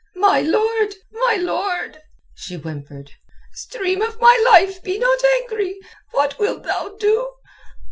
"My 0.15 0.41
lord, 0.41 0.95
my 1.11 1.35
lord!" 1.39 2.01
she 2.33 2.55
whimpered. 2.55 3.11
"Stream 3.53 4.01
of 4.01 4.19
my 4.19 4.41
life, 4.47 4.81
be 4.81 4.97
not 4.97 5.23
angry! 5.41 5.79
What 6.09 6.39
wilt 6.39 6.63
thou 6.63 6.95
do?" 6.97 7.35